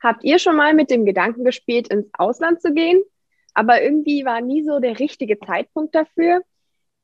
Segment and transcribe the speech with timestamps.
[0.00, 3.02] Habt ihr schon mal mit dem Gedanken gespielt, ins Ausland zu gehen?
[3.54, 6.42] Aber irgendwie war nie so der richtige Zeitpunkt dafür.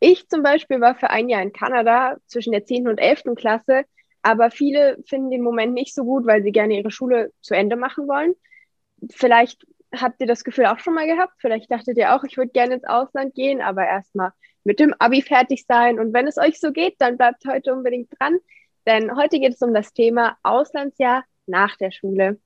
[0.01, 2.89] Ich zum Beispiel war für ein Jahr in Kanada zwischen der 10.
[2.89, 3.35] und 11.
[3.35, 3.85] Klasse,
[4.23, 7.77] aber viele finden den Moment nicht so gut, weil sie gerne ihre Schule zu Ende
[7.77, 8.35] machen wollen.
[9.11, 11.35] Vielleicht habt ihr das Gefühl auch schon mal gehabt.
[11.39, 14.33] Vielleicht dachtet ihr auch, ich würde gerne ins Ausland gehen, aber erstmal
[14.65, 15.99] mit dem Abi fertig sein.
[15.99, 18.39] Und wenn es euch so geht, dann bleibt heute unbedingt dran,
[18.87, 22.39] denn heute geht es um das Thema Auslandsjahr nach der Schule.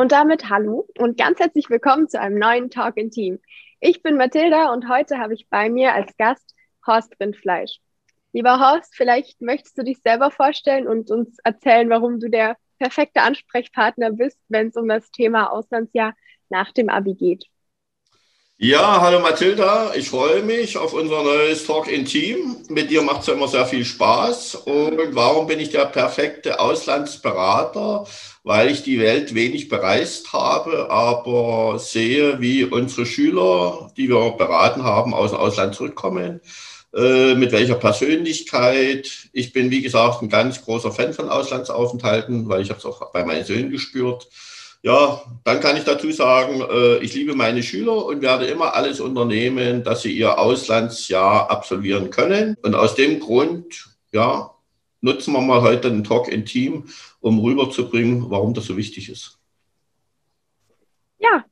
[0.00, 3.40] Und damit hallo und ganz herzlich willkommen zu einem neuen Talk in Team.
[3.80, 6.54] Ich bin Mathilda und heute habe ich bei mir als Gast
[6.86, 7.80] Horst Rindfleisch.
[8.32, 13.22] Lieber Horst, vielleicht möchtest du dich selber vorstellen und uns erzählen, warum du der perfekte
[13.22, 16.14] Ansprechpartner bist, wenn es um das Thema Auslandsjahr
[16.48, 17.46] nach dem Abi geht.
[18.60, 22.56] Ja, hallo Mathilda, ich freue mich auf unser neues Talk in Team.
[22.68, 24.56] Mit dir macht es ja immer sehr viel Spaß.
[24.56, 28.04] Und warum bin ich der perfekte Auslandsberater?
[28.42, 34.82] Weil ich die Welt wenig bereist habe, aber sehe, wie unsere Schüler, die wir beraten
[34.82, 36.40] haben, aus dem Ausland zurückkommen.
[36.92, 39.28] Äh, mit welcher Persönlichkeit.
[39.32, 43.12] Ich bin, wie gesagt, ein ganz großer Fan von Auslandsaufenthalten, weil ich habe es auch
[43.12, 44.26] bei meinen Söhnen gespürt.
[44.82, 49.00] Ja, dann kann ich dazu sagen, äh, ich liebe meine Schüler und werde immer alles
[49.00, 52.56] unternehmen, dass sie ihr Auslandsjahr absolvieren können.
[52.62, 54.54] Und aus dem Grund, ja,
[55.00, 56.84] nutzen wir mal heute den Talk in Team,
[57.20, 59.38] um rüberzubringen, warum das so wichtig ist.
[61.18, 61.44] Ja,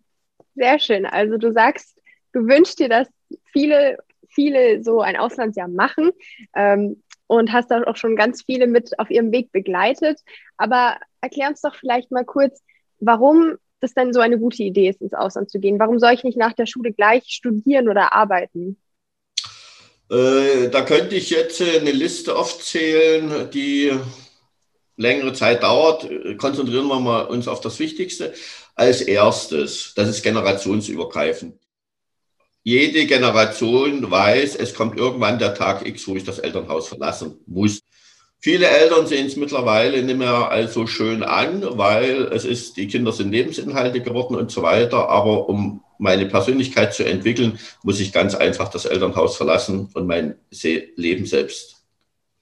[0.55, 1.05] sehr schön.
[1.05, 2.01] Also du sagst,
[2.33, 3.09] du wünschst dir, dass
[3.53, 6.13] viele, viele so ein Auslandsjahr machen
[6.55, 10.21] ähm, und hast da auch schon ganz viele mit auf ihrem Weg begleitet.
[10.57, 12.63] Aber erklär uns doch vielleicht mal kurz,
[13.01, 15.79] warum das denn so eine gute Idee ist, ins Ausland zu gehen.
[15.79, 18.79] Warum soll ich nicht nach der Schule gleich studieren oder arbeiten?
[20.11, 23.93] Äh, da könnte ich jetzt eine Liste aufzählen, die
[24.97, 26.09] längere Zeit dauert.
[26.39, 28.33] Konzentrieren wir mal uns auf das Wichtigste.
[28.75, 31.59] Als erstes, das ist generationsübergreifend.
[32.63, 37.81] Jede Generation weiß, es kommt irgendwann der Tag X, wo ich das Elternhaus verlassen muss.
[38.47, 42.87] Viele Eltern sehen es mittlerweile nicht mehr als so schön an, weil es ist, die
[42.87, 45.09] Kinder sind Lebensinhalte geworden und so weiter.
[45.09, 50.37] Aber um meine Persönlichkeit zu entwickeln, muss ich ganz einfach das Elternhaus verlassen und mein
[50.95, 51.83] Leben selbst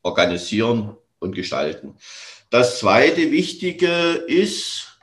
[0.02, 1.96] organisieren und gestalten.
[2.50, 3.88] Das zweite Wichtige
[4.26, 4.98] ist,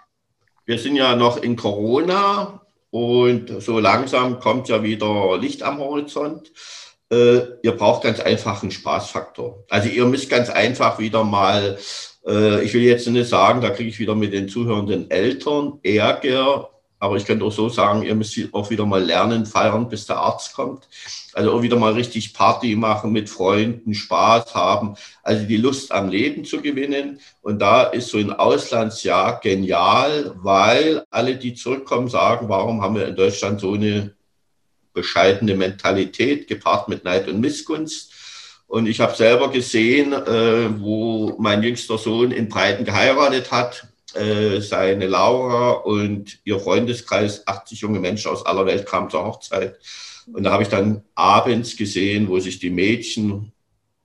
[0.67, 6.51] wir sind ja noch in Corona und so langsam kommt ja wieder Licht am Horizont
[7.11, 9.65] äh, ihr braucht ganz einfach einen Spaßfaktor.
[9.69, 11.77] Also ihr müsst ganz einfach wieder mal,
[12.25, 16.69] äh, ich will jetzt nicht sagen, da kriege ich wieder mit den zuhörenden Eltern Ärger,
[16.99, 20.17] aber ich könnte auch so sagen, ihr müsst auch wieder mal lernen, feiern, bis der
[20.17, 20.87] Arzt kommt.
[21.33, 26.09] Also auch wieder mal richtig Party machen mit Freunden, Spaß haben, also die Lust am
[26.09, 27.19] Leben zu gewinnen.
[27.41, 33.07] Und da ist so ein Auslandsjahr genial, weil alle, die zurückkommen, sagen, warum haben wir
[33.07, 34.13] in Deutschland so eine
[34.93, 38.13] bescheidene Mentalität gepaart mit Neid und Missgunst.
[38.67, 44.59] Und ich habe selber gesehen, äh, wo mein jüngster Sohn in Breiten geheiratet hat, äh,
[44.61, 49.77] seine Laura und ihr Freundeskreis, 80 junge Menschen aus aller Welt kamen zur Hochzeit.
[50.31, 53.51] Und da habe ich dann abends gesehen, wo sich die Mädchen,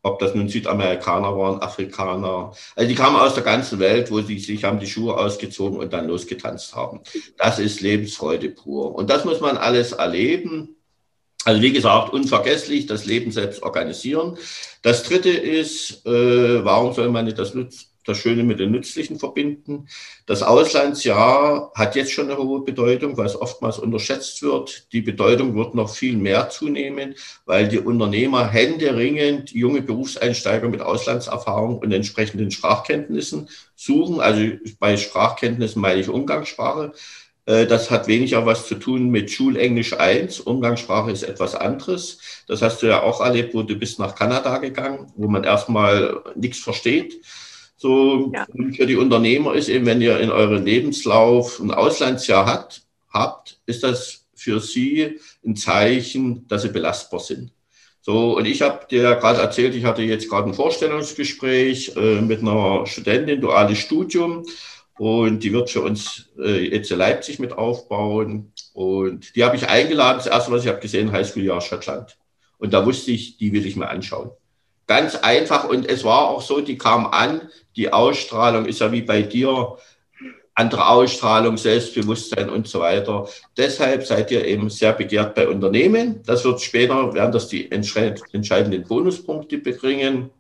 [0.03, 4.39] ob das nun Südamerikaner waren, Afrikaner, also die kamen aus der ganzen Welt, wo sie
[4.39, 7.01] sich haben die Schuhe ausgezogen und dann losgetanzt haben.
[7.37, 8.95] Das ist Lebensfreude pur.
[8.95, 10.76] Und das muss man alles erleben.
[11.47, 14.37] Also wie gesagt, unvergesslich, das Leben selbst organisieren.
[14.83, 17.57] Das Dritte ist, äh, warum soll man nicht das,
[18.05, 19.87] das Schöne mit dem Nützlichen verbinden?
[20.27, 24.93] Das Auslandsjahr hat jetzt schon eine hohe Bedeutung, weil es oftmals unterschätzt wird.
[24.93, 27.15] Die Bedeutung wird noch viel mehr zunehmen,
[27.45, 34.21] weil die Unternehmer händeringend junge Berufseinsteiger mit Auslandserfahrung und entsprechenden Sprachkenntnissen suchen.
[34.21, 34.43] Also
[34.81, 36.93] bei Sprachkenntnissen meine ich Umgangssprache
[37.47, 40.41] das hat weniger was zu tun mit Schulenglisch 1.
[40.41, 42.19] Umgangssprache ist etwas anderes.
[42.49, 46.23] Das hast du ja auch erlebt, wo du bist nach Kanada gegangen, wo man erstmal
[46.35, 47.21] nichts versteht.
[47.77, 48.47] So ja.
[48.75, 53.83] für die Unternehmer ist eben, wenn ihr in eurem Lebenslauf ein Auslandsjahr hat, habt, ist
[53.85, 57.53] das für sie ein Zeichen, dass sie belastbar sind.
[58.01, 62.41] So, und ich habe dir gerade erzählt, ich hatte jetzt gerade ein Vorstellungsgespräch äh, mit
[62.41, 64.45] einer Studentin, duales Studium.
[64.99, 68.53] Und die wird für uns äh, jetzt in Leipzig mit aufbauen.
[68.73, 70.19] Und die habe ich eingeladen.
[70.19, 72.17] Das erste, was ich habe gesehen, Highschool-Jahr Schottland.
[72.59, 74.31] Und da wusste ich, die will ich mir anschauen.
[74.87, 75.69] Ganz einfach.
[75.69, 77.43] Und es war auch so, die kam an.
[77.77, 79.77] Die Ausstrahlung ist ja wie bei dir.
[80.55, 83.29] Andere Ausstrahlung, Selbstbewusstsein und so weiter.
[83.59, 86.23] Deshalb seid ihr eben sehr begehrt bei Unternehmen.
[86.25, 90.31] Das wird später, werden das die entscheidenden Bonuspunkte bringen.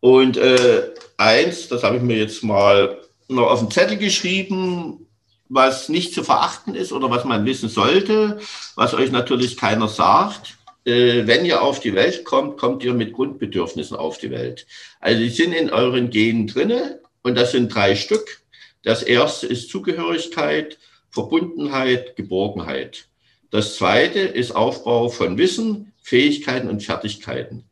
[0.00, 2.98] Und äh, eins, das habe ich mir jetzt mal
[3.28, 5.06] noch auf den Zettel geschrieben,
[5.48, 8.40] was nicht zu verachten ist oder was man wissen sollte,
[8.74, 10.56] was euch natürlich keiner sagt.
[10.84, 14.66] Äh, wenn ihr auf die Welt kommt, kommt ihr mit Grundbedürfnissen auf die Welt.
[15.00, 18.42] Also die sind in euren Genen drinne und das sind drei Stück.
[18.82, 20.78] Das erste ist Zugehörigkeit,
[21.10, 23.06] Verbundenheit, Geborgenheit.
[23.50, 27.64] Das zweite ist Aufbau von Wissen, Fähigkeiten und Fertigkeiten.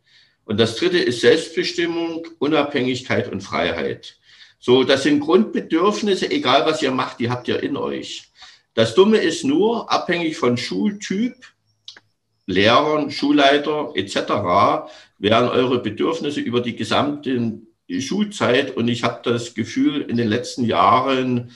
[0.44, 4.16] Und das dritte ist Selbstbestimmung, Unabhängigkeit und Freiheit.
[4.64, 8.30] So, das sind Grundbedürfnisse, egal was ihr macht, die habt ihr in euch.
[8.74, 11.34] Das Dumme ist nur, abhängig von Schultyp,
[12.46, 14.14] Lehrern, Schulleiter etc.,
[15.18, 17.58] werden eure Bedürfnisse über die gesamte
[17.98, 21.50] Schulzeit und ich habe das Gefühl in den letzten Jahren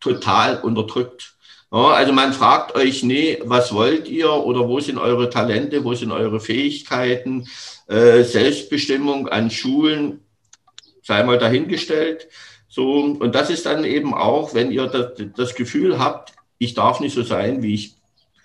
[0.00, 1.36] total unterdrückt.
[1.70, 5.94] Ja, also man fragt euch, nee, was wollt ihr oder wo sind eure Talente, wo
[5.94, 7.46] sind eure Fähigkeiten,
[7.86, 10.23] äh, Selbstbestimmung an Schulen,
[11.04, 12.28] sei mal dahingestellt.
[12.68, 16.98] So, und das ist dann eben auch, wenn ihr das, das Gefühl habt, ich darf
[16.98, 17.94] nicht so sein, wie ich,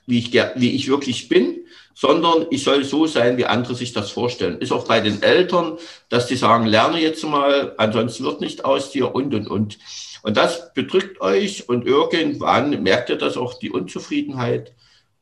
[0.06, 1.62] wie ich, wie ich wirklich bin,
[1.96, 4.60] sondern ich soll so sein, wie andere sich das vorstellen.
[4.60, 5.78] Ist auch bei den Eltern,
[6.10, 9.80] dass die sagen, lerne jetzt mal, ansonsten wird nicht aus dir und, und, und.
[10.22, 14.74] Und das bedrückt euch und irgendwann merkt ihr das auch, die Unzufriedenheit.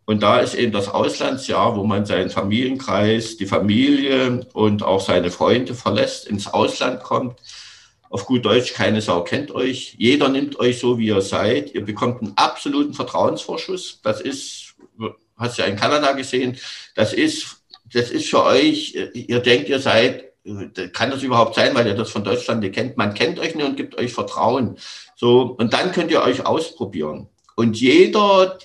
[0.07, 5.31] Und da ist eben das Auslandsjahr, wo man seinen Familienkreis, die Familie und auch seine
[5.31, 7.41] Freunde verlässt, ins Ausland kommt.
[8.09, 9.95] Auf gut Deutsch, keine Sau kennt euch.
[9.97, 11.75] Jeder nimmt euch so, wie ihr seid.
[11.75, 13.99] Ihr bekommt einen absoluten Vertrauensvorschuss.
[14.01, 14.75] Das ist,
[15.35, 16.57] hast du ja in Kanada gesehen,
[16.95, 17.57] das ist,
[17.91, 20.23] das ist für euch, ihr denkt, ihr seid
[20.93, 22.95] kann das überhaupt sein, weil ihr das von Deutschland nicht kennt?
[22.95, 24.77] Man kennt euch nicht und gibt euch Vertrauen.
[25.17, 27.27] So, und dann könnt ihr euch ausprobieren.
[27.57, 28.57] Und jeder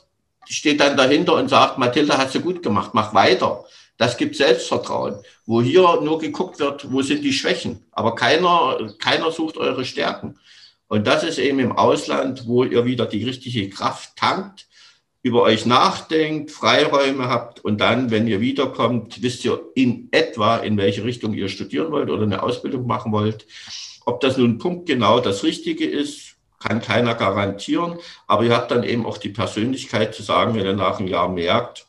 [0.53, 3.65] steht dann dahinter und sagt, Mathilda, hast du gut gemacht, mach weiter.
[3.97, 5.17] Das gibt Selbstvertrauen.
[5.47, 7.85] Wo hier nur geguckt wird, wo sind die Schwächen.
[7.93, 10.39] Aber keiner, keiner sucht eure Stärken.
[10.89, 14.67] Und das ist eben im Ausland, wo ihr wieder die richtige Kraft tankt
[15.23, 20.77] über euch nachdenkt, Freiräume habt und dann, wenn ihr wiederkommt, wisst ihr in etwa, in
[20.77, 23.47] welche Richtung ihr studieren wollt oder eine Ausbildung machen wollt.
[24.05, 26.31] Ob das nun punktgenau das Richtige ist,
[26.62, 30.73] kann keiner garantieren, aber ihr habt dann eben auch die Persönlichkeit zu sagen, wenn ihr
[30.73, 31.87] nach einem Jahr merkt,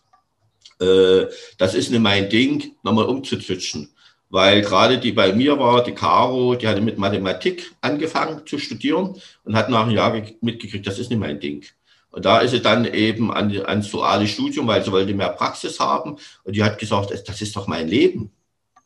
[0.80, 1.26] äh,
[1.58, 3.90] das ist nicht mein Ding, nochmal umzuzwitschen.
[4.30, 9.16] Weil gerade die bei mir war, die Caro, die hatte mit Mathematik angefangen zu studieren
[9.44, 11.64] und hat nach einem Jahr mitgekriegt, das ist nicht mein Ding.
[12.10, 15.80] Und da ist sie dann eben an, ans duale Studium, weil sie wollte mehr Praxis
[15.80, 16.18] haben.
[16.44, 18.32] Und die hat gesagt, das ist doch mein Leben.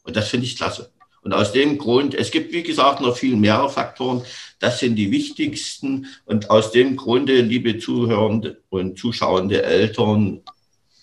[0.03, 0.91] Und das finde ich klasse.
[1.27, 4.23] Und aus dem Grund, es gibt, wie gesagt, noch viel mehr Faktoren.
[4.59, 6.07] Das sind die wichtigsten.
[6.23, 10.39] Und aus dem Grunde, liebe Zuhörende und zuschauende Eltern,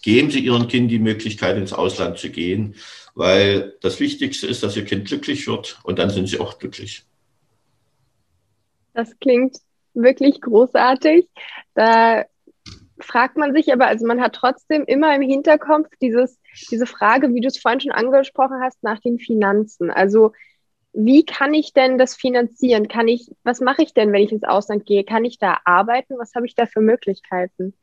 [0.00, 2.75] geben Sie Ihren Kind die Möglichkeit, ins Ausland zu gehen,
[3.15, 7.03] weil das Wichtigste ist, dass Ihr Kind glücklich wird und dann sind Sie auch glücklich.
[8.94, 9.59] Das klingt
[9.93, 11.29] wirklich großartig.
[11.75, 12.25] Da
[13.00, 16.38] fragt man sich aber, also man hat trotzdem immer im Hinterkopf dieses,
[16.71, 19.90] diese Frage, wie du es vorhin schon angesprochen hast, nach den Finanzen.
[19.90, 20.33] Also
[20.92, 22.88] wie kann ich denn das finanzieren?
[22.88, 25.04] Kann ich, was mache ich denn, wenn ich ins Ausland gehe?
[25.04, 26.14] Kann ich da arbeiten?
[26.18, 27.75] Was habe ich da für Möglichkeiten?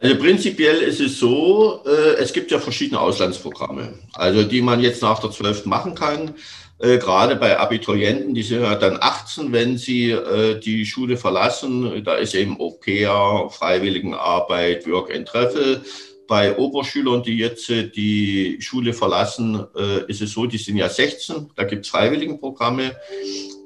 [0.00, 5.00] Also prinzipiell ist es so, äh, es gibt ja verschiedene Auslandsprogramme, also die man jetzt
[5.00, 5.66] nach der 12.
[5.66, 6.34] machen kann.
[6.78, 12.02] Äh, gerade bei Abiturienten, die sind ja dann 18, wenn sie äh, die Schule verlassen.
[12.04, 15.82] Da ist eben Au-pair, Freiwilligenarbeit, Work and Travel.
[16.26, 20.88] Bei Oberschülern, die jetzt äh, die Schule verlassen, äh, ist es so, die sind ja
[20.88, 22.96] 16, da gibt es Freiwilligenprogramme.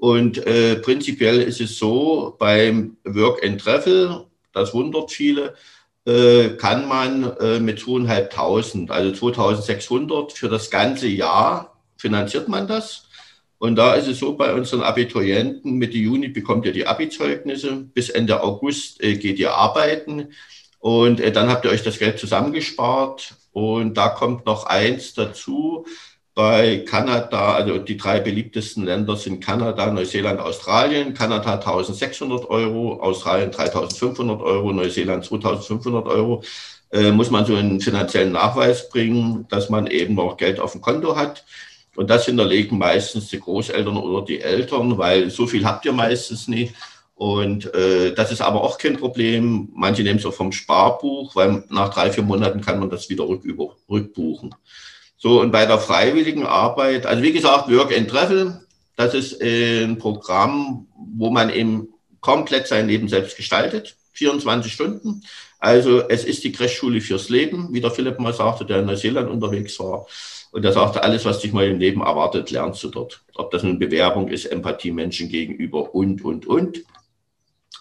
[0.00, 5.54] Und äh, prinzipiell ist es so, beim Work and Travel, das wundert viele,
[6.56, 7.20] kann man
[7.62, 13.04] mit 2.500, also 2.600 für das ganze Jahr finanziert man das.
[13.58, 18.08] Und da ist es so, bei unseren Abiturienten, Mitte Juni bekommt ihr die Abi-Zeugnisse, bis
[18.08, 20.28] Ende August äh, geht ihr arbeiten
[20.78, 23.34] und äh, dann habt ihr euch das Geld zusammengespart.
[23.52, 25.86] Und da kommt noch eins dazu.
[26.34, 31.14] Bei Kanada, also die drei beliebtesten Länder sind Kanada, Neuseeland, Australien.
[31.14, 36.44] Kanada 1600 Euro, Australien 3500 Euro, Neuseeland 2500 Euro.
[36.92, 40.80] Äh, muss man so einen finanziellen Nachweis bringen, dass man eben noch Geld auf dem
[40.80, 41.44] Konto hat.
[41.96, 46.48] Und das hinterlegen meistens die Großeltern oder die Eltern, weil so viel habt ihr meistens
[46.48, 46.74] nicht.
[47.14, 49.68] Und äh, das ist aber auch kein Problem.
[49.74, 53.26] Manche nehmen es auch vom Sparbuch, weil nach drei, vier Monaten kann man das wieder
[53.26, 54.54] rücküber, rückbuchen.
[55.16, 58.60] So, und bei der freiwilligen Arbeit, also wie gesagt, Work and Travel,
[58.94, 61.88] das ist ein Programm, wo man eben
[62.20, 65.22] komplett sein Leben selbst gestaltet, 24 Stunden.
[65.58, 69.28] Also es ist die Crashschule fürs Leben, wie der Philipp mal sagte, der in Neuseeland
[69.28, 70.06] unterwegs war.
[70.50, 73.22] Und er sagte, alles, was dich mal im Leben erwartet, lernst du dort.
[73.34, 76.78] Ob das eine Bewerbung ist, Empathie Menschen gegenüber und, und, und.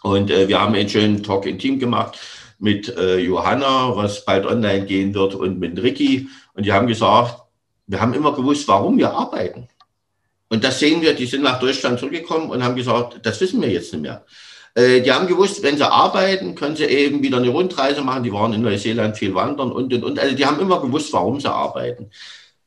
[0.04, 2.18] Und äh, wir haben einen schönen Talk in Team gemacht
[2.60, 6.28] mit äh, Johanna, was bald online gehen wird, und mit Ricky.
[6.54, 7.42] Und die haben gesagt,
[7.88, 9.68] wir haben immer gewusst, warum wir arbeiten.
[10.50, 13.70] Und das sehen wir, die sind nach Deutschland zurückgekommen und haben gesagt, das wissen wir
[13.70, 14.26] jetzt nicht mehr.
[14.76, 18.24] Äh, die haben gewusst, wenn sie arbeiten, können sie eben wieder eine Rundreise machen.
[18.24, 20.20] Die waren in Neuseeland viel wandern und, und, und.
[20.20, 22.12] Also die haben immer gewusst, warum sie arbeiten.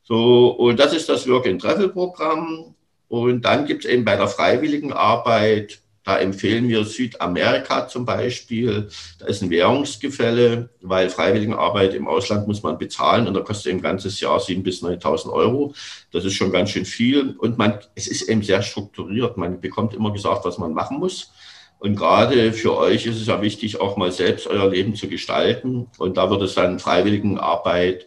[0.03, 2.75] So, und das ist das Work-and-Travel-Programm.
[3.07, 8.89] Und dann gibt es eben bei der freiwilligen Arbeit da empfehlen wir Südamerika zum Beispiel.
[9.19, 13.81] Da ist ein Währungsgefälle, weil Freiwilligenarbeit im Ausland muss man bezahlen und da kostet ein
[13.81, 15.75] ganzes Jahr 7.000 bis 9.000 Euro.
[16.11, 19.37] Das ist schon ganz schön viel und man, es ist eben sehr strukturiert.
[19.37, 21.31] Man bekommt immer gesagt, was man machen muss.
[21.77, 25.87] Und gerade für euch ist es ja wichtig, auch mal selbst euer Leben zu gestalten.
[25.97, 28.05] Und da wird es dann Freiwilligenarbeit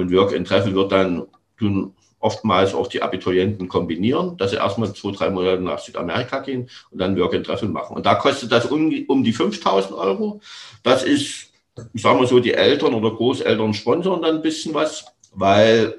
[0.00, 1.26] und Work and Travel wird dann
[1.58, 6.68] tun oftmals auch die Abiturienten kombinieren, dass sie erstmal zwei, drei Monate nach Südamerika gehen
[6.90, 7.96] und dann Work and Travel machen.
[7.96, 10.40] Und da kostet das um, um die 5000 Euro.
[10.82, 11.50] Das ist,
[11.94, 15.94] ich sage mal so, die Eltern oder Großeltern sponsern dann ein bisschen was, weil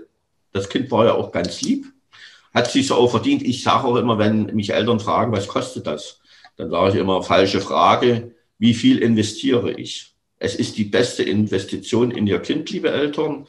[0.53, 1.88] das Kind war ja auch ganz lieb,
[2.53, 3.41] hat sich so auch verdient.
[3.41, 6.20] Ich sage auch immer, wenn mich Eltern fragen, was kostet das,
[6.55, 10.13] dann sage ich immer, falsche Frage, wie viel investiere ich?
[10.38, 13.48] Es ist die beste Investition in Ihr Kind, liebe Eltern.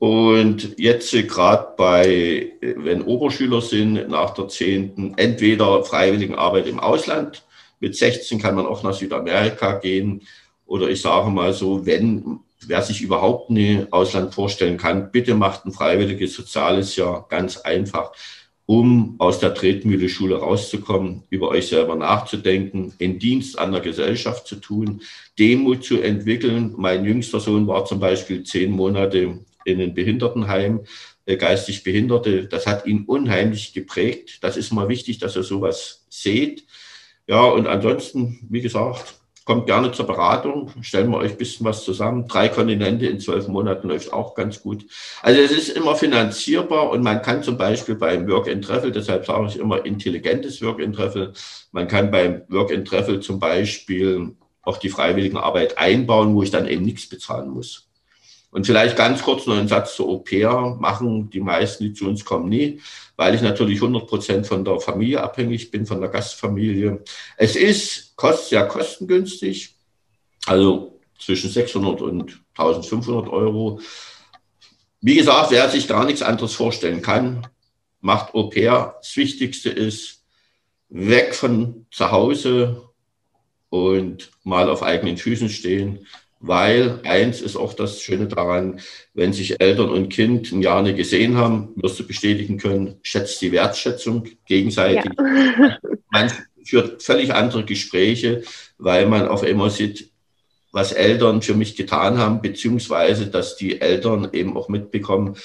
[0.00, 7.44] Und jetzt gerade bei, wenn Oberschüler sind, nach der zehnten, entweder freiwilligen Arbeit im Ausland.
[7.80, 10.22] Mit 16 kann man auch nach Südamerika gehen.
[10.64, 15.66] Oder ich sage mal so, wenn, wer sich überhaupt ein Ausland vorstellen kann, bitte macht
[15.66, 18.12] ein freiwilliges soziales Jahr ganz einfach,
[18.64, 24.56] um aus der Tretmühle-Schule rauszukommen, über euch selber nachzudenken, in Dienst an der Gesellschaft zu
[24.56, 25.02] tun,
[25.38, 26.72] Demut zu entwickeln.
[26.78, 30.84] Mein jüngster Sohn war zum Beispiel zehn Monate in ein Behindertenheim,
[31.26, 32.46] äh, geistig Behinderte.
[32.46, 34.38] Das hat ihn unheimlich geprägt.
[34.42, 36.64] Das ist mal wichtig, dass ihr sowas seht.
[37.26, 41.84] Ja, und ansonsten, wie gesagt, kommt gerne zur Beratung, stellen wir euch ein bisschen was
[41.84, 42.28] zusammen.
[42.28, 44.86] Drei Kontinente in zwölf Monaten läuft auch ganz gut.
[45.22, 49.26] Also es ist immer finanzierbar und man kann zum Beispiel beim Work and Travel, deshalb
[49.26, 51.32] sage ich immer intelligentes Work and Travel,
[51.72, 56.50] man kann beim Work and Travel zum Beispiel auch die freiwilligen Arbeit einbauen, wo ich
[56.50, 57.89] dann eben nichts bezahlen muss.
[58.50, 62.24] Und vielleicht ganz kurz noch einen Satz zur Au-pair machen die meisten, die zu uns
[62.24, 62.80] kommen, nie,
[63.16, 67.02] weil ich natürlich 100 Prozent von der Familie abhängig bin, von der Gastfamilie.
[67.36, 69.76] Es ist kost, sehr kostengünstig,
[70.46, 73.80] also zwischen 600 und 1500 Euro.
[75.00, 77.46] Wie gesagt, wer sich gar nichts anderes vorstellen kann,
[78.00, 78.96] macht Au-pair.
[79.00, 80.24] Das Wichtigste ist,
[80.88, 82.82] weg von zu Hause
[83.68, 86.04] und mal auf eigenen Füßen stehen
[86.40, 88.80] weil eins ist auch das Schöne daran,
[89.12, 93.42] wenn sich Eltern und Kind ein Jahr nicht gesehen haben, wirst du bestätigen können, schätzt
[93.42, 95.12] die Wertschätzung gegenseitig.
[95.18, 95.78] Ja.
[96.10, 96.32] Man
[96.64, 98.42] führt völlig andere Gespräche,
[98.78, 100.10] weil man auf einmal sieht,
[100.72, 105.36] was Eltern für mich getan haben, beziehungsweise dass die Eltern eben auch mitbekommen,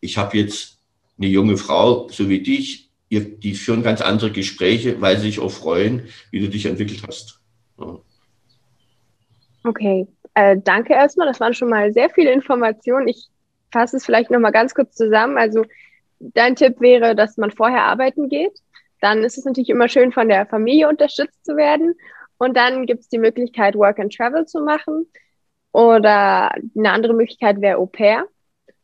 [0.00, 0.78] ich habe jetzt
[1.18, 5.50] eine junge Frau, so wie dich, die führen ganz andere Gespräche, weil sie sich auch
[5.50, 7.40] freuen, wie du dich entwickelt hast.
[7.78, 7.98] Ja.
[9.62, 11.26] Okay, äh, danke erstmal.
[11.26, 13.08] Das waren schon mal sehr viele Informationen.
[13.08, 13.28] Ich
[13.72, 15.38] fasse es vielleicht nochmal ganz kurz zusammen.
[15.38, 15.64] Also
[16.18, 18.58] dein Tipp wäre, dass man vorher arbeiten geht.
[19.00, 21.94] Dann ist es natürlich immer schön, von der Familie unterstützt zu werden.
[22.38, 25.06] Und dann gibt es die Möglichkeit, Work and Travel zu machen.
[25.72, 28.26] Oder eine andere Möglichkeit wäre Au pair.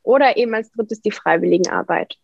[0.02, 2.16] Oder eben als drittes die Freiwilligenarbeit.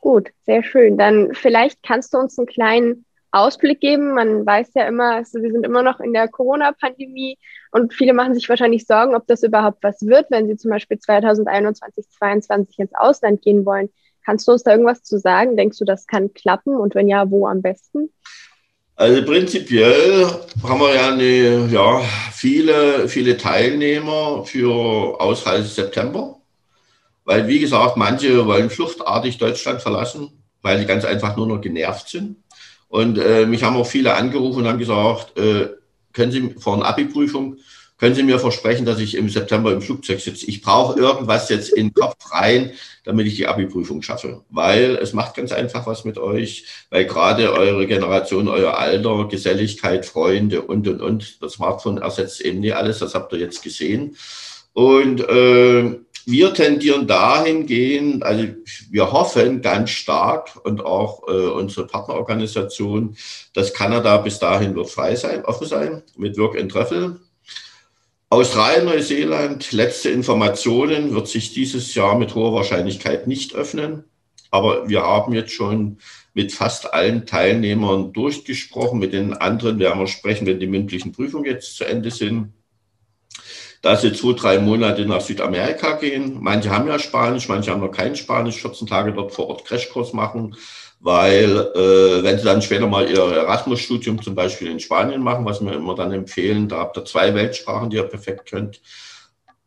[0.00, 0.96] Gut, sehr schön.
[0.96, 4.14] Dann vielleicht kannst du uns einen kleinen Ausblick geben.
[4.14, 7.38] Man weiß ja immer, also wir sind immer noch in der Corona-Pandemie
[7.72, 10.98] und viele machen sich wahrscheinlich Sorgen, ob das überhaupt was wird, wenn sie zum Beispiel
[10.98, 13.90] 2021, 2022 ins Ausland gehen wollen.
[14.24, 15.56] Kannst du uns da irgendwas zu sagen?
[15.56, 18.10] Denkst du, das kann klappen und wenn ja, wo am besten?
[18.96, 20.26] Also prinzipiell
[20.62, 22.00] haben wir ja, eine, ja
[22.32, 26.38] viele, viele Teilnehmer für Ausreise September.
[27.24, 30.30] Weil, wie gesagt, manche wollen fluchtartig Deutschland verlassen,
[30.62, 32.38] weil die ganz einfach nur noch genervt sind.
[32.88, 35.68] Und äh, mich haben auch viele angerufen und haben gesagt, äh,
[36.12, 37.58] können Sie vor einer Abi-Prüfung
[37.98, 40.46] können Sie mir versprechen, dass ich im September im Flugzeug sitze?
[40.46, 42.72] Ich brauche irgendwas jetzt in den Kopf rein,
[43.04, 44.44] damit ich die Abi-Prüfung schaffe.
[44.50, 50.06] Weil es macht ganz einfach was mit euch, weil gerade eure Generation, euer Alter, Geselligkeit,
[50.06, 54.16] Freunde und, und, und, das Smartphone ersetzt eben nicht alles, das habt ihr jetzt gesehen.
[54.74, 55.98] Und äh,
[56.30, 58.44] wir tendieren dahingehend, also
[58.90, 63.16] wir hoffen ganz stark und auch äh, unsere Partnerorganisation,
[63.54, 67.18] dass Kanada bis dahin wird frei sein, offen sein mit Work and Travel.
[68.28, 74.04] Australien, Neuseeland, letzte Informationen, wird sich dieses Jahr mit hoher Wahrscheinlichkeit nicht öffnen.
[74.50, 75.96] Aber wir haben jetzt schon
[76.34, 78.98] mit fast allen Teilnehmern durchgesprochen.
[78.98, 82.52] Mit den anderen werden wir sprechen, wenn die mündlichen Prüfungen jetzt zu Ende sind
[83.82, 86.38] dass sie zwei, drei Monate nach Südamerika gehen.
[86.40, 90.12] Manche haben ja Spanisch, manche haben noch kein Spanisch, 14 Tage dort vor Ort Crashkurs
[90.12, 90.56] machen,
[91.00, 95.60] weil äh, wenn sie dann später mal ihr Erasmus-Studium zum Beispiel in Spanien machen, was
[95.60, 98.80] wir immer dann empfehlen, da habt ihr zwei Weltsprachen, die ihr perfekt könnt.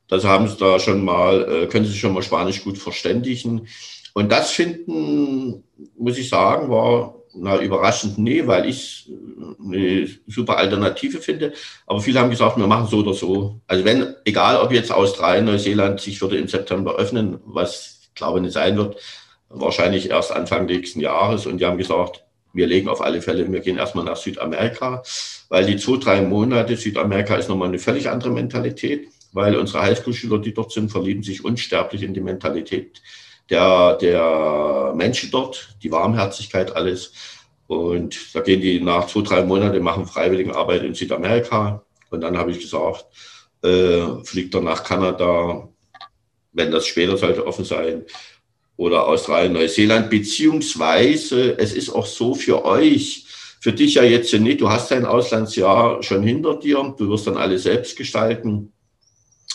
[0.07, 3.67] Das haben sie da schon mal, äh, können sie schon mal Spanisch gut verständigen.
[4.13, 5.63] Und das finden,
[5.97, 9.09] muss ich sagen, war na, überraschend nee, weil ich
[9.63, 11.53] eine super Alternative finde.
[11.85, 13.61] Aber viele haben gesagt, wir machen so oder so.
[13.67, 18.41] Also wenn, egal ob jetzt Australien, Neuseeland sich würde im September öffnen, was ich glaube
[18.41, 18.97] nicht sein wird,
[19.50, 21.45] wahrscheinlich erst Anfang nächsten Jahres.
[21.45, 22.23] Und die haben gesagt,
[22.53, 25.03] wir legen auf alle Fälle, wir gehen erstmal nach Südamerika,
[25.50, 30.39] weil die zwei, drei Monate Südamerika ist nochmal eine völlig andere Mentalität, weil unsere Highschool-Schüler,
[30.39, 33.01] die dort sind, verlieben sich unsterblich in die Mentalität
[33.50, 37.13] der, der Menschen dort, die Warmherzigkeit, alles.
[37.67, 41.83] Und da gehen die nach zwei, drei Monaten, machen Freiwilligenarbeit in Südamerika.
[42.10, 43.05] Und dann habe ich gesagt,
[43.63, 45.69] äh, fliegt er nach Kanada,
[46.53, 48.05] wenn das später sollte offen sein,
[48.81, 53.27] oder Australien, Neuseeland, beziehungsweise es ist auch so für euch,
[53.60, 57.38] für dich ja jetzt nicht, du hast dein Auslandsjahr schon hinter dir, du wirst dann
[57.38, 58.74] alles selbst gestalten.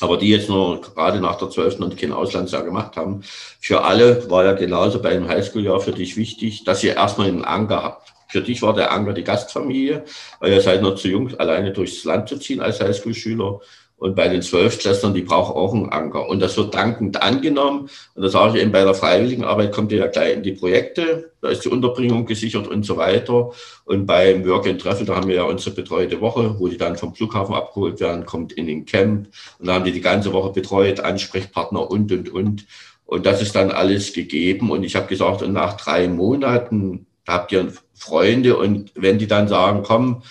[0.01, 1.81] Aber die jetzt nur gerade nach der 12.
[1.81, 3.23] und kein Auslandsjahr gemacht haben,
[3.61, 7.45] für alle war ja genauso bei einem Highschool-Jahr für dich wichtig, dass ihr erstmal einen
[7.45, 8.13] Anker habt.
[8.29, 10.05] Für dich war der Anker die Gastfamilie,
[10.41, 13.61] weil ihr seid noch zu jung, alleine durchs Land zu ziehen als Highschool-Schüler.
[13.99, 16.29] Und bei den Zwölftklässlern, die brauchen auch einen Anker.
[16.29, 17.89] Und das wird dankend angenommen.
[18.15, 21.33] Und das sage ich eben bei der Freiwilligenarbeit, kommt ihr ja gleich in die Projekte.
[21.41, 23.53] Da ist die Unterbringung gesichert und so weiter.
[23.87, 26.97] Und beim Work and Travel, da haben wir ja unsere betreute Woche, wo die dann
[26.97, 29.29] vom Flughafen abgeholt werden, kommt in den Camp.
[29.59, 32.67] Und da haben die die ganze Woche betreut, Ansprechpartner und, und, und.
[33.07, 34.71] Und das ist dann alles gegeben.
[34.71, 38.59] Und ich habe gesagt, und nach drei Monaten habt ihr Freunde.
[38.59, 40.23] Und wenn die dann sagen, komm,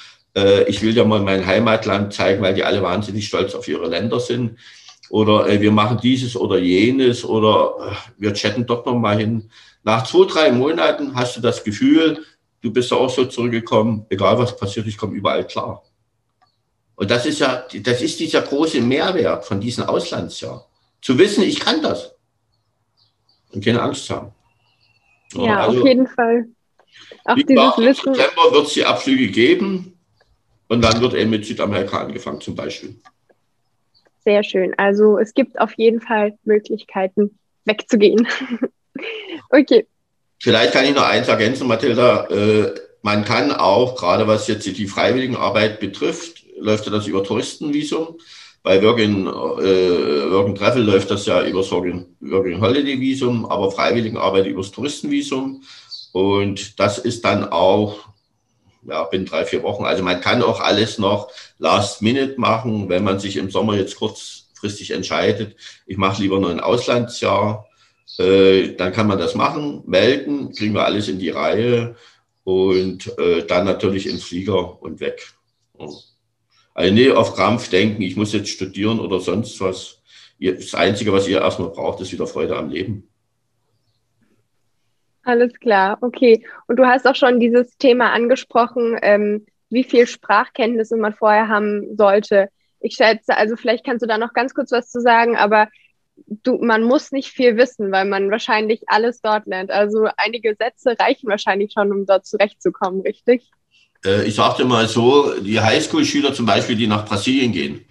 [0.67, 4.19] ich will dir mal mein Heimatland zeigen, weil die alle wahnsinnig stolz auf ihre Länder
[4.19, 4.58] sind.
[5.10, 9.50] Oder äh, wir machen dieses oder jenes oder äh, wir chatten dort nochmal hin.
[9.84, 12.24] Nach zwei, drei Monaten hast du das Gefühl,
[12.62, 15.84] du bist auch so zurückgekommen, egal was passiert, ich komme überall klar.
[16.95, 20.65] Und das ist ja, das ist dieser große Mehrwert von diesem Auslandsjahr.
[21.02, 22.15] Zu wissen, ich kann das.
[23.52, 24.32] Und keine Angst haben.
[25.34, 26.48] Ja, also, auf jeden Fall.
[27.26, 28.08] Auch dieses Wissen.
[28.08, 29.94] Im September wird es die Abflüge geben.
[30.67, 32.95] Und dann wird eben mit Südamerika angefangen zum Beispiel.
[34.23, 34.73] Sehr schön.
[34.78, 38.28] Also es gibt auf jeden Fall Möglichkeiten, wegzugehen.
[39.49, 39.86] okay.
[40.39, 42.28] Vielleicht kann ich noch eins ergänzen, Mathilda.
[42.28, 42.73] Äh,
[43.04, 48.17] man kann auch, gerade was jetzt die Freiwilligenarbeit betrifft, läuft ja das über Touristenvisum.
[48.63, 53.71] Bei Working, äh, Working Travel läuft das ja über das Working, Working Holiday Visum, aber
[53.71, 55.62] Freiwilligenarbeit über das Touristenvisum.
[56.13, 57.99] Und das ist dann auch
[58.88, 59.86] ja, bin drei, vier Wochen.
[59.86, 63.95] Also man kann auch alles noch last minute machen, wenn man sich im Sommer jetzt
[63.95, 67.67] kurzfristig entscheidet, ich mache lieber nur ein Auslandsjahr,
[68.17, 71.95] äh, dann kann man das machen, melden, kriegen wir alles in die Reihe
[72.43, 75.34] und äh, dann natürlich in Flieger und weg.
[76.74, 80.02] Also nicht auf Krampf denken, ich muss jetzt studieren oder sonst was.
[80.39, 83.08] Das Einzige, was ihr erstmal braucht, ist wieder Freude am Leben.
[85.25, 86.45] Alles klar, okay.
[86.67, 91.97] Und du hast auch schon dieses Thema angesprochen, ähm, wie viel Sprachkenntnisse man vorher haben
[91.97, 92.49] sollte.
[92.79, 95.67] Ich schätze, also vielleicht kannst du da noch ganz kurz was zu sagen, aber
[96.27, 99.71] du, man muss nicht viel wissen, weil man wahrscheinlich alles dort lernt.
[99.71, 103.49] Also einige Sätze reichen wahrscheinlich schon, um dort zurechtzukommen, richtig?
[104.05, 107.83] Äh, ich sagte mal so, die Highschool-Schüler zum Beispiel, die nach Brasilien gehen.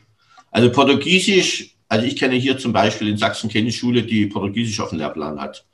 [0.52, 4.90] Also Portugiesisch, also ich kenne hier zum Beispiel in Sachsen keine Schule, die Portugiesisch auf
[4.90, 5.66] dem Lehrplan hat.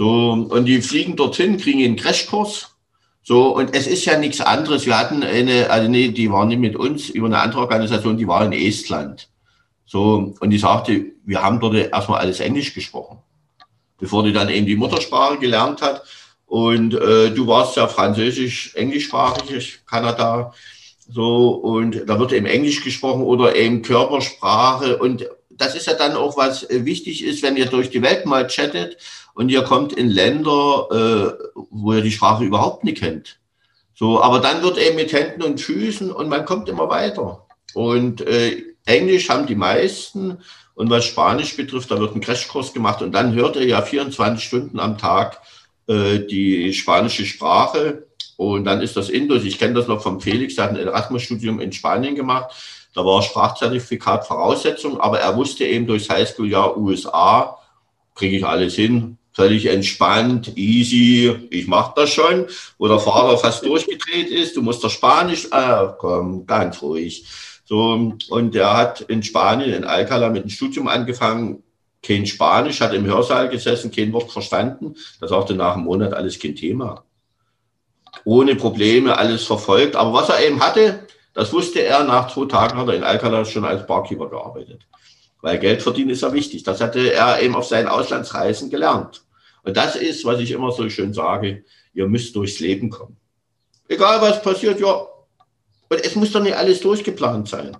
[0.00, 2.74] So, und die fliegen dorthin, kriegen einen Crashkurs.
[3.22, 4.86] So, und es ist ja nichts anderes.
[4.86, 8.26] Wir hatten eine, also nee, die war nicht mit uns, über eine andere Organisation, die
[8.26, 9.28] war in Estland.
[9.84, 13.18] So, und die sagte, wir haben dort erstmal alles Englisch gesprochen,
[13.98, 16.02] bevor die dann eben die Muttersprache gelernt hat.
[16.46, 20.54] Und äh, du warst ja französisch, englischsprachig, Kanada.
[21.10, 24.96] So, und da wird eben Englisch gesprochen oder eben Körpersprache.
[24.96, 25.28] Und
[25.60, 28.96] das ist ja dann auch, was wichtig ist, wenn ihr durch die Welt mal chattet
[29.34, 33.38] und ihr kommt in Länder, äh, wo ihr die Sprache überhaupt nicht kennt.
[33.94, 37.46] So, aber dann wird eben mit Händen und Füßen und man kommt immer weiter.
[37.74, 40.38] Und äh, Englisch haben die meisten
[40.74, 44.42] und was Spanisch betrifft, da wird ein Crashkurs gemacht und dann hört er ja 24
[44.42, 45.42] Stunden am Tag
[45.86, 48.06] äh, die spanische Sprache
[48.38, 49.44] und dann ist das Indus.
[49.44, 52.54] Ich kenne das noch vom Felix, der hat ein Erasmus-Studium in Spanien gemacht.
[52.94, 57.58] Da war Sprachzertifikat Voraussetzung, aber er wusste eben durchs Highschool-Jahr USA,
[58.14, 62.46] kriege ich alles hin, völlig entspannt, easy, ich mache das schon,
[62.78, 67.24] wo der Fahrer fast durchgedreht ist, du musst doch Spanisch, ah, komm, ganz ruhig.
[67.64, 71.62] So, und er hat in Spanien, in Alcalá, mit dem Studium angefangen,
[72.02, 74.96] kein Spanisch, hat im Hörsaal gesessen, kein Wort verstanden.
[75.20, 77.04] Da sagte nach einem Monat alles kein Thema.
[78.24, 79.96] Ohne Probleme, alles verfolgt.
[79.96, 83.44] Aber was er eben hatte, das wusste er, nach zwei Tagen hat er in Alcalá
[83.44, 84.82] schon als Barkeeper gearbeitet.
[85.40, 86.64] Weil Geld verdienen ist ja wichtig.
[86.64, 89.24] Das hatte er eben auf seinen Auslandsreisen gelernt.
[89.62, 91.64] Und das ist, was ich immer so schön sage,
[91.94, 93.16] ihr müsst durchs Leben kommen.
[93.88, 95.06] Egal was passiert, ja,
[95.88, 97.76] und es muss doch nicht alles durchgeplant sein.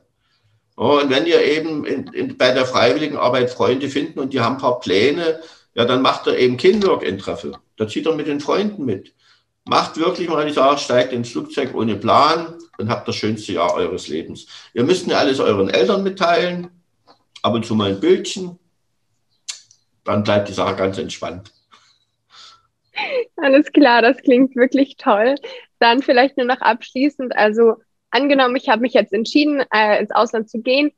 [0.74, 4.56] Und wenn ihr eben in, in, bei der freiwilligen Arbeit Freunde finden und die haben
[4.56, 5.40] ein paar Pläne,
[5.74, 7.54] ja, dann macht er eben kein Work-in-Treffel.
[7.76, 9.14] Da zieht er mit den Freunden mit.
[9.66, 13.74] Macht wirklich mal die Sache, steigt ins Flugzeug ohne Plan und habt das schönste Jahr
[13.74, 14.46] eures Lebens.
[14.74, 16.70] Ihr müsst nicht alles euren Eltern mitteilen,
[17.42, 18.58] ab und zu mal ein Bildchen,
[20.04, 21.52] dann bleibt die Sache ganz entspannt.
[23.36, 25.36] Alles klar, das klingt wirklich toll.
[25.78, 27.76] Dann vielleicht nur noch abschließend, also
[28.10, 30.92] angenommen, ich habe mich jetzt entschieden, äh, ins Ausland zu gehen.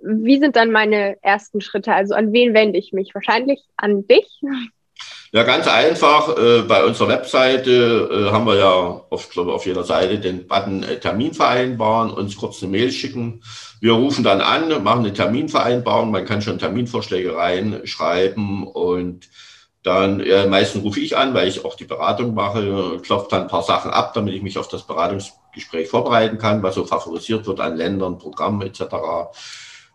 [0.00, 1.94] Wie sind dann meine ersten Schritte?
[1.94, 3.14] Also an wen wende ich mich?
[3.14, 4.40] Wahrscheinlich an dich?
[5.32, 6.36] Ja, ganz einfach.
[6.36, 10.82] Äh, bei unserer Webseite äh, haben wir ja auf, glaube auf jeder Seite den Button
[10.82, 13.42] äh, Termin vereinbaren, uns kurz eine Mail schicken.
[13.80, 16.10] Wir rufen dann an, machen eine Terminvereinbarung.
[16.10, 19.28] Man kann schon Terminvorschläge reinschreiben und
[19.82, 23.48] dann äh, meistens rufe ich an, weil ich auch die Beratung mache, klopfe dann ein
[23.48, 27.60] paar Sachen ab, damit ich mich auf das Beratungsgespräch vorbereiten kann, was so favorisiert wird
[27.60, 28.80] an Ländern, Programmen etc.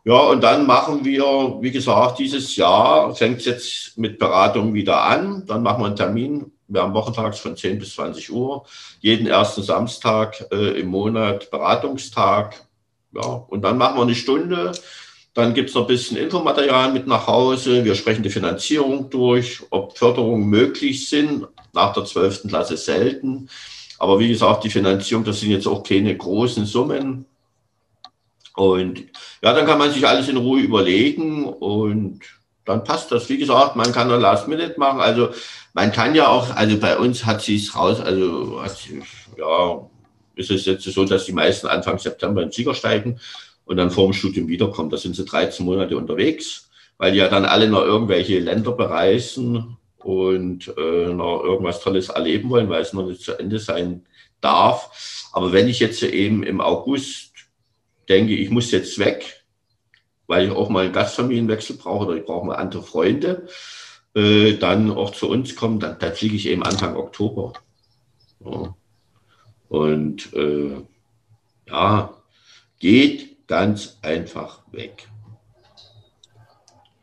[0.04, 5.04] Ja, und dann machen wir, wie gesagt, dieses Jahr fängt es jetzt mit Beratung wieder
[5.04, 5.46] an.
[5.46, 6.52] Dann machen wir einen Termin.
[6.68, 8.66] Wir haben wochentags von 10 bis 20 Uhr.
[9.00, 12.66] Jeden ersten Samstag äh, im Monat Beratungstag.
[13.14, 14.72] Ja, und dann machen wir eine Stunde
[15.34, 17.86] dann gibt es noch ein bisschen Infomaterial mit nach Hause.
[17.86, 21.48] Wir sprechen die Finanzierung durch, ob Förderungen möglich sind.
[21.74, 22.50] Nach der 12.
[22.50, 23.48] Klasse selten.
[23.98, 27.26] Aber wie gesagt, die Finanzierung, das sind jetzt auch keine großen Summen.
[28.56, 29.00] Und
[29.42, 32.22] ja, dann kann man sich alles in Ruhe überlegen und
[32.66, 33.30] dann passt das.
[33.30, 35.00] Wie gesagt, man kann ein Last Minute machen.
[35.00, 35.30] Also
[35.74, 38.62] man kann ja auch, also bei uns hat sie es raus, also
[39.38, 39.90] ja,
[40.36, 43.20] ist es jetzt so, dass die meisten Anfang September in den Sieger steigen
[43.66, 44.90] und dann vor dem Studium wiederkommen.
[44.90, 49.78] Da sind sie 13 Monate unterwegs, weil die ja dann alle noch irgendwelche Länder bereisen
[49.98, 54.06] und äh, noch irgendwas Tolles erleben wollen, weil es noch nicht zu Ende sein
[54.42, 55.30] darf.
[55.32, 57.31] Aber wenn ich jetzt eben im August
[58.12, 59.46] denke, ich muss jetzt weg,
[60.28, 63.48] weil ich auch mal einen Gastfamilienwechsel brauche oder ich brauche mal andere Freunde,
[64.16, 67.54] äh, dann auch zu uns kommen, dann, dann fliege ich eben Anfang Oktober.
[68.44, 68.76] Ja.
[69.70, 70.76] Und äh,
[71.68, 72.14] ja,
[72.80, 75.08] geht ganz einfach weg.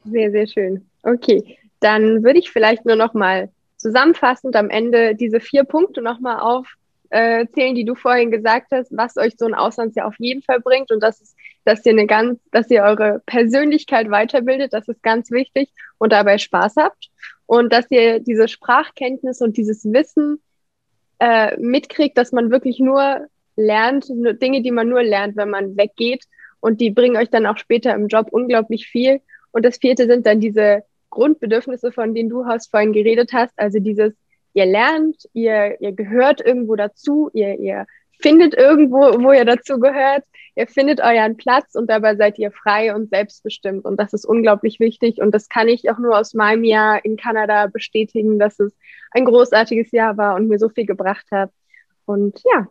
[0.05, 0.87] Sehr, sehr schön.
[1.03, 6.21] Okay, dann würde ich vielleicht nur noch mal zusammenfassend am Ende diese vier Punkte noch
[6.21, 6.41] mal
[7.11, 10.91] aufzählen, die du vorhin gesagt hast, was euch so ein Auslandsjahr auf jeden Fall bringt
[10.91, 15.31] und das ist, dass ihr eine ganz, dass ihr eure Persönlichkeit weiterbildet, das ist ganz
[15.31, 17.09] wichtig und dabei Spaß habt
[17.47, 20.41] und dass ihr diese Sprachkenntnis und dieses Wissen
[21.19, 26.25] äh, mitkriegt, dass man wirklich nur lernt, Dinge, die man nur lernt, wenn man weggeht
[26.61, 29.21] und die bringen euch dann auch später im Job unglaublich viel.
[29.51, 33.79] Und das vierte sind dann diese Grundbedürfnisse, von denen du hast vorhin geredet hast, also
[33.79, 34.13] dieses,
[34.59, 37.87] ihr lernt, ihr, ihr gehört irgendwo dazu, ihr, ihr
[38.21, 40.25] findet irgendwo, wo ihr dazu gehört,
[40.57, 43.85] ihr findet euren Platz und dabei seid ihr frei und selbstbestimmt.
[43.85, 45.21] Und das ist unglaublich wichtig.
[45.21, 48.77] Und das kann ich auch nur aus meinem Jahr in Kanada bestätigen, dass es
[49.13, 51.53] ein großartiges Jahr war und mir so viel gebracht hat.
[52.05, 52.67] Und ja,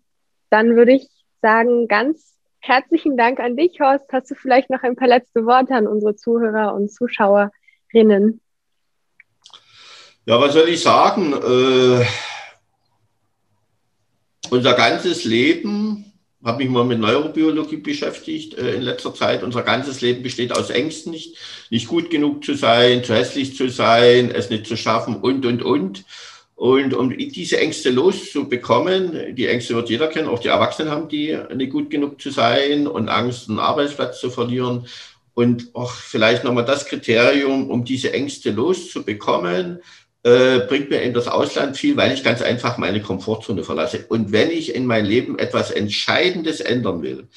[0.50, 1.08] dann würde ich
[1.42, 4.12] sagen, ganz Herzlichen Dank an dich, Horst.
[4.12, 8.42] Hast du vielleicht noch ein paar letzte Worte an unsere Zuhörer und Zuschauerinnen?
[10.30, 11.32] Ja, was soll ich sagen?
[11.32, 12.06] Äh,
[14.50, 16.12] unser ganzes Leben,
[16.44, 19.42] habe mich mal mit Neurobiologie beschäftigt äh, in letzter Zeit.
[19.42, 21.38] Unser ganzes Leben besteht aus Ängsten, nicht,
[21.70, 25.64] nicht gut genug zu sein, zu hässlich zu sein, es nicht zu schaffen und, und,
[25.64, 26.04] und.
[26.56, 31.40] Und um diese Ängste loszubekommen, die Ängste wird jeder kennen, auch die Erwachsenen haben die,
[31.56, 34.88] nicht gut genug zu sein und Angst, einen Arbeitsplatz zu verlieren.
[35.36, 39.80] Und auch vielleicht nochmal das Kriterium, um diese Ängste loszubekommen,
[40.28, 44.06] äh, bringt mir in das Ausland viel, weil ich ganz einfach meine Komfortzone verlasse.
[44.10, 47.30] Und wenn ich in mein Leben etwas Entscheidendes ändern will,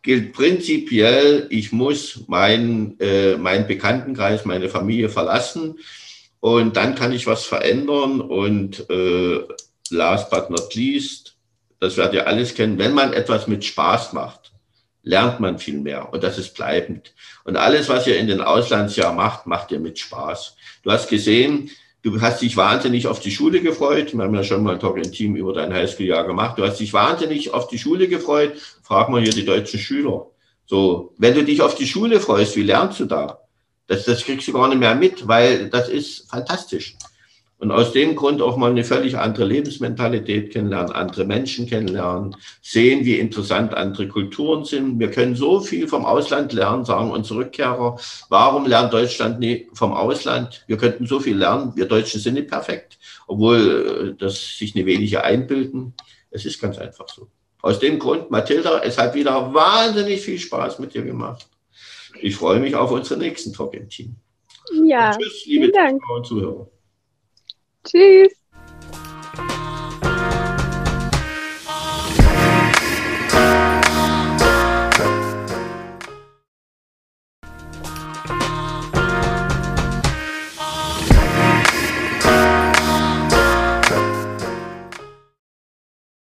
[0.00, 5.80] gilt prinzipiell, ich muss meinen äh, mein Bekanntenkreis, meine Familie verlassen
[6.40, 8.22] und dann kann ich was verändern.
[8.22, 9.40] Und äh,
[9.90, 11.36] last but not least,
[11.78, 14.51] das werdet ihr alles kennen, wenn man etwas mit Spaß macht,
[15.02, 17.14] lernt man viel mehr und das ist bleibend.
[17.44, 20.56] Und alles, was ihr in den Auslandsjahr macht, macht ihr mit Spaß.
[20.82, 21.70] Du hast gesehen,
[22.02, 24.14] du hast dich wahnsinnig auf die Schule gefreut.
[24.14, 26.58] Wir haben ja schon mal ein Talk in Team über dein Highschool-Jahr gemacht.
[26.58, 28.54] Du hast dich wahnsinnig auf die Schule gefreut.
[28.82, 30.26] Frag mal hier die deutschen Schüler.
[30.66, 33.40] So, wenn du dich auf die Schule freust, wie lernst du da?
[33.88, 36.96] Das, das kriegst du gar nicht mehr mit, weil das ist fantastisch.
[37.62, 43.04] Und aus dem Grund auch mal eine völlig andere Lebensmentalität kennenlernen, andere Menschen kennenlernen, sehen,
[43.04, 44.98] wie interessant andere Kulturen sind.
[44.98, 48.00] Wir können so viel vom Ausland lernen, sagen unsere Rückkehrer.
[48.28, 50.64] Warum lernt Deutschland nie vom Ausland?
[50.66, 51.70] Wir könnten so viel lernen.
[51.76, 52.98] Wir Deutschen sind nicht perfekt,
[53.28, 55.94] obwohl äh, das sich eine wenige einbilden.
[56.32, 57.28] Es ist ganz einfach so.
[57.60, 61.46] Aus dem Grund, Mathilda, es hat wieder wahnsinnig viel Spaß mit dir gemacht.
[62.20, 64.16] Ich freue mich auf unseren nächsten Talk im Team.
[64.84, 65.70] Ja, Und tschüss, liebe.
[65.70, 66.71] Zuschauer und Zuhörer.
[67.84, 68.41] Tschüss.